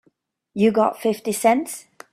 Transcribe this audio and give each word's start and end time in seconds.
You 0.55 0.71
got 0.71 0.99
fifty 0.99 1.31
cents? 1.31 1.85